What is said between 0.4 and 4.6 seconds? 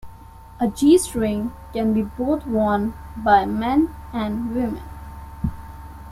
A G-string can be both worn by men and